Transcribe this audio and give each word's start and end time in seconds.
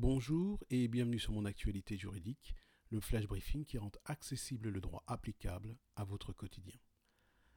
Bonjour 0.00 0.62
et 0.70 0.86
bienvenue 0.86 1.18
sur 1.18 1.32
mon 1.32 1.44
actualité 1.44 1.96
juridique, 1.96 2.54
le 2.90 3.00
flash 3.00 3.26
briefing 3.26 3.64
qui 3.64 3.78
rend 3.78 3.90
accessible 4.04 4.68
le 4.68 4.80
droit 4.80 5.02
applicable 5.08 5.76
à 5.96 6.04
votre 6.04 6.32
quotidien. 6.32 6.76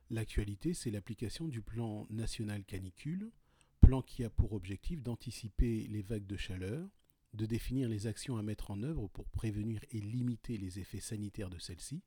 L'actualité, 0.10 0.74
c'est 0.74 0.90
l'application 0.90 1.48
du 1.48 1.62
plan 1.62 2.08
national 2.10 2.66
canicule, 2.66 3.32
plan 3.80 4.02
qui 4.02 4.24
a 4.24 4.32
pour 4.32 4.54
objectif 4.54 5.04
d'anticiper 5.04 5.86
les 5.86 6.02
vagues 6.02 6.26
de 6.26 6.36
chaleur, 6.36 6.90
de 7.36 7.46
définir 7.46 7.88
les 7.88 8.08
actions 8.08 8.38
à 8.38 8.42
mettre 8.42 8.72
en 8.72 8.82
œuvre 8.82 9.08
pour 9.10 9.30
prévenir 9.30 9.80
et 9.92 10.02
limiter 10.02 10.58
les 10.58 10.80
effets 10.80 11.00
sanitaires 11.00 11.52
de 11.52 11.60
celles-ci, 11.60 12.02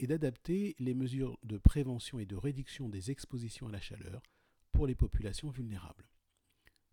et 0.00 0.08
d'adapter 0.08 0.74
les 0.80 0.94
mesures 0.94 1.38
de 1.44 1.58
prévention 1.58 2.18
et 2.18 2.26
de 2.26 2.34
réduction 2.34 2.88
des 2.88 3.12
expositions 3.12 3.68
à 3.68 3.70
la 3.70 3.80
chaleur 3.80 4.20
pour 4.72 4.88
les 4.88 4.96
populations 4.96 5.50
vulnérables. 5.50 6.09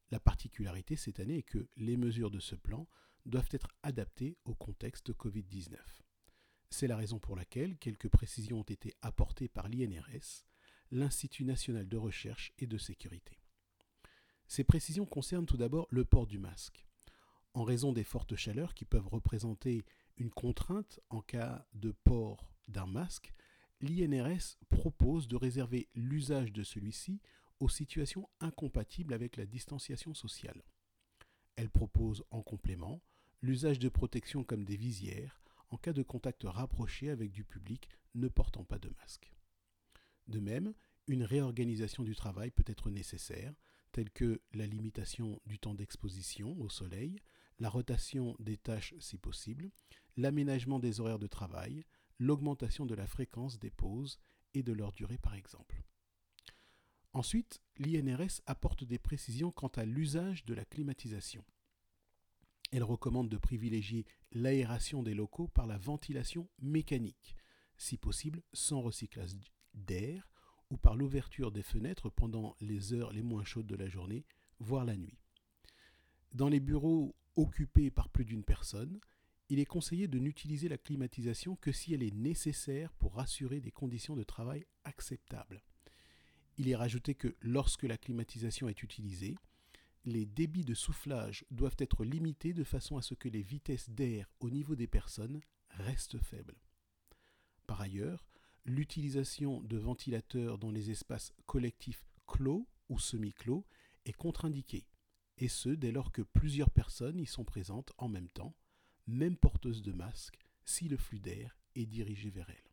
La 0.09 0.19
particularité 0.19 0.95
cette 0.95 1.19
année 1.19 1.39
est 1.39 1.43
que 1.43 1.67
les 1.75 1.97
mesures 1.97 2.31
de 2.31 2.39
ce 2.39 2.55
plan 2.55 2.87
doivent 3.25 3.49
être 3.51 3.69
adaptées 3.83 4.37
au 4.45 4.55
contexte 4.55 5.11
Covid-19. 5.11 5.75
C'est 6.69 6.87
la 6.87 6.95
raison 6.95 7.19
pour 7.19 7.35
laquelle 7.35 7.77
quelques 7.77 8.09
précisions 8.09 8.59
ont 8.59 8.63
été 8.63 8.93
apportées 9.01 9.47
par 9.49 9.67
l'INRS, 9.67 10.45
l'Institut 10.91 11.43
national 11.43 11.87
de 11.87 11.97
recherche 11.97 12.53
et 12.57 12.67
de 12.67 12.77
sécurité. 12.77 13.39
Ces 14.47 14.63
précisions 14.63 15.05
concernent 15.05 15.45
tout 15.45 15.57
d'abord 15.57 15.87
le 15.89 16.05
port 16.05 16.27
du 16.27 16.39
masque. 16.39 16.85
En 17.53 17.63
raison 17.63 17.91
des 17.91 18.03
fortes 18.03 18.35
chaleurs 18.35 18.73
qui 18.73 18.85
peuvent 18.85 19.07
représenter 19.07 19.85
une 20.15 20.29
contrainte 20.29 20.99
en 21.09 21.21
cas 21.21 21.67
de 21.73 21.91
port 21.91 22.49
d'un 22.67 22.85
masque, 22.85 23.33
l'INRS 23.81 24.57
propose 24.69 25.27
de 25.27 25.35
réserver 25.35 25.89
l'usage 25.95 26.53
de 26.53 26.63
celui-ci 26.63 27.21
aux 27.59 27.69
situations 27.69 28.29
incompatibles 28.39 29.13
avec 29.13 29.37
la 29.37 29.45
distanciation 29.45 30.13
sociale. 30.13 30.63
Elle 31.55 31.69
propose 31.69 32.23
en 32.31 32.41
complément 32.41 33.01
l'usage 33.41 33.79
de 33.79 33.89
protections 33.89 34.43
comme 34.43 34.65
des 34.65 34.77
visières 34.77 35.41
en 35.69 35.77
cas 35.77 35.93
de 35.93 36.03
contact 36.03 36.43
rapproché 36.45 37.09
avec 37.09 37.31
du 37.31 37.43
public 37.43 37.89
ne 38.15 38.27
portant 38.27 38.63
pas 38.63 38.79
de 38.79 38.89
masque. 39.01 39.33
De 40.27 40.39
même, 40.39 40.73
une 41.07 41.23
réorganisation 41.23 42.03
du 42.03 42.15
travail 42.15 42.51
peut 42.51 42.63
être 42.67 42.89
nécessaire, 42.89 43.53
telle 43.91 44.09
que 44.11 44.41
la 44.53 44.65
limitation 44.65 45.41
du 45.45 45.59
temps 45.59 45.73
d'exposition 45.73 46.59
au 46.59 46.69
soleil, 46.69 47.19
la 47.59 47.69
rotation 47.69 48.35
des 48.39 48.57
tâches 48.57 48.93
si 48.99 49.17
possible, 49.17 49.71
l'aménagement 50.15 50.79
des 50.79 50.99
horaires 50.99 51.19
de 51.19 51.27
travail, 51.27 51.85
l'augmentation 52.19 52.85
de 52.85 52.95
la 52.95 53.07
fréquence 53.07 53.59
des 53.59 53.71
pauses 53.71 54.19
et 54.53 54.63
de 54.63 54.73
leur 54.73 54.91
durée 54.91 55.17
par 55.17 55.35
exemple. 55.35 55.83
Ensuite, 57.17 57.63
l'INRS 57.79 58.41
apporte 58.45 58.83
des 58.83 58.99
précisions 58.99 59.51
quant 59.51 59.69
à 59.69 59.85
l'usage 59.85 60.45
de 60.45 60.53
la 60.53 60.65
climatisation. 60.65 61.43
Elle 62.71 62.83
recommande 62.83 63.27
de 63.27 63.37
privilégier 63.37 64.05
l'aération 64.33 65.01
des 65.01 65.15
locaux 65.15 65.47
par 65.47 65.65
la 65.65 65.79
ventilation 65.79 66.47
mécanique, 66.59 67.35
si 67.75 67.97
possible 67.97 68.43
sans 68.53 68.81
recyclage 68.81 69.31
d'air, 69.73 70.29
ou 70.69 70.77
par 70.77 70.95
l'ouverture 70.95 71.51
des 71.51 71.63
fenêtres 71.63 72.11
pendant 72.11 72.55
les 72.61 72.93
heures 72.93 73.11
les 73.11 73.23
moins 73.23 73.45
chaudes 73.45 73.65
de 73.65 73.75
la 73.75 73.89
journée, 73.89 74.23
voire 74.59 74.85
la 74.85 74.95
nuit. 74.95 75.17
Dans 76.33 76.49
les 76.49 76.59
bureaux 76.59 77.15
occupés 77.35 77.89
par 77.89 78.09
plus 78.09 78.25
d'une 78.25 78.43
personne, 78.43 78.99
il 79.49 79.57
est 79.57 79.65
conseillé 79.65 80.07
de 80.07 80.19
n'utiliser 80.19 80.69
la 80.69 80.77
climatisation 80.77 81.55
que 81.55 81.71
si 81.71 81.95
elle 81.95 82.03
est 82.03 82.13
nécessaire 82.13 82.93
pour 82.93 83.19
assurer 83.19 83.59
des 83.59 83.71
conditions 83.71 84.15
de 84.15 84.23
travail 84.23 84.67
acceptables 84.83 85.63
il 86.57 86.69
est 86.69 86.75
rajouté 86.75 87.15
que 87.15 87.35
lorsque 87.41 87.83
la 87.83 87.97
climatisation 87.97 88.67
est 88.67 88.83
utilisée, 88.83 89.35
les 90.05 90.25
débits 90.25 90.65
de 90.65 90.73
soufflage 90.73 91.45
doivent 91.51 91.75
être 91.79 92.03
limités 92.03 92.53
de 92.53 92.63
façon 92.63 92.97
à 92.97 93.01
ce 93.01 93.13
que 93.13 93.29
les 93.29 93.41
vitesses 93.41 93.89
d'air 93.89 94.31
au 94.39 94.49
niveau 94.49 94.75
des 94.75 94.87
personnes 94.87 95.41
restent 95.69 96.17
faibles. 96.17 96.55
Par 97.67 97.81
ailleurs, 97.81 98.25
l'utilisation 98.65 99.61
de 99.61 99.77
ventilateurs 99.77 100.57
dans 100.57 100.71
les 100.71 100.91
espaces 100.91 101.33
collectifs 101.45 102.05
clos 102.25 102.67
ou 102.89 102.99
semi-clos 102.99 103.65
est 104.05 104.13
contre-indiquée, 104.13 104.87
et 105.37 105.49
ce 105.49 105.69
dès 105.69 105.91
lors 105.91 106.11
que 106.11 106.21
plusieurs 106.21 106.71
personnes 106.71 107.19
y 107.19 107.25
sont 107.25 107.45
présentes 107.45 107.91
en 107.97 108.07
même 108.07 108.29
temps, 108.29 108.55
même 109.05 109.37
porteuses 109.37 109.81
de 109.81 109.91
masques, 109.91 110.39
si 110.65 110.87
le 110.87 110.97
flux 110.97 111.19
d'air 111.19 111.57
est 111.75 111.85
dirigé 111.85 112.29
vers 112.29 112.49
elles. 112.49 112.71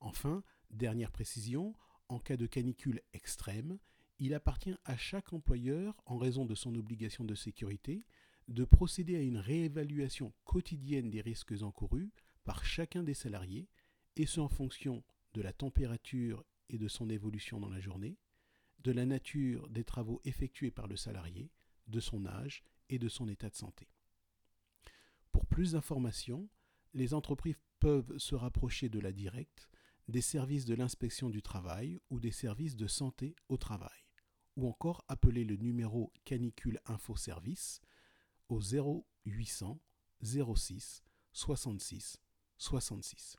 Enfin, 0.00 0.42
dernière 0.70 1.12
précision, 1.12 1.74
en 2.08 2.18
cas 2.18 2.36
de 2.36 2.46
canicule 2.46 3.00
extrême, 3.12 3.78
il 4.18 4.34
appartient 4.34 4.76
à 4.84 4.96
chaque 4.96 5.32
employeur, 5.32 6.00
en 6.06 6.18
raison 6.18 6.44
de 6.44 6.54
son 6.54 6.74
obligation 6.74 7.24
de 7.24 7.34
sécurité, 7.34 8.04
de 8.48 8.64
procéder 8.64 9.16
à 9.16 9.22
une 9.22 9.38
réévaluation 9.38 10.32
quotidienne 10.44 11.10
des 11.10 11.20
risques 11.20 11.62
encourus 11.62 12.10
par 12.44 12.64
chacun 12.64 13.02
des 13.02 13.14
salariés, 13.14 13.68
et 14.16 14.26
ce 14.26 14.40
en 14.40 14.48
fonction 14.48 15.02
de 15.32 15.42
la 15.42 15.52
température 15.52 16.44
et 16.68 16.78
de 16.78 16.88
son 16.88 17.08
évolution 17.08 17.58
dans 17.58 17.70
la 17.70 17.80
journée, 17.80 18.16
de 18.80 18.92
la 18.92 19.06
nature 19.06 19.68
des 19.70 19.84
travaux 19.84 20.20
effectués 20.24 20.70
par 20.70 20.86
le 20.86 20.96
salarié, 20.96 21.50
de 21.88 22.00
son 22.00 22.26
âge 22.26 22.62
et 22.90 22.98
de 22.98 23.08
son 23.08 23.28
état 23.28 23.48
de 23.48 23.54
santé. 23.54 23.88
Pour 25.32 25.46
plus 25.46 25.72
d'informations, 25.72 26.48
les 26.92 27.14
entreprises 27.14 27.58
peuvent 27.80 28.16
se 28.18 28.34
rapprocher 28.34 28.88
de 28.88 29.00
la 29.00 29.10
directe 29.10 29.68
des 30.08 30.20
services 30.20 30.64
de 30.64 30.74
l'inspection 30.74 31.30
du 31.30 31.42
travail 31.42 32.00
ou 32.10 32.20
des 32.20 32.30
services 32.30 32.76
de 32.76 32.86
santé 32.86 33.34
au 33.48 33.56
travail, 33.56 34.08
ou 34.56 34.68
encore 34.68 35.04
appeler 35.08 35.44
le 35.44 35.56
numéro 35.56 36.12
Canicule 36.24 36.80
Info 36.86 37.16
Service 37.16 37.80
au 38.48 38.60
0800 38.60 39.80
06 40.22 41.02
66 41.32 42.20
66. 42.58 43.36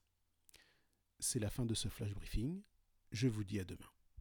C'est 1.20 1.40
la 1.40 1.50
fin 1.50 1.66
de 1.66 1.74
ce 1.74 1.88
flash 1.88 2.14
briefing. 2.14 2.62
Je 3.12 3.28
vous 3.28 3.44
dis 3.44 3.60
à 3.60 3.64
demain. 3.64 3.95